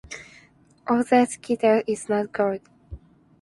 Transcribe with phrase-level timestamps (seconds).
[0.87, 2.61] “All that glitters is not gold.”